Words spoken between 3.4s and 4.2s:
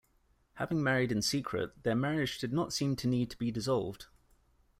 dissolved.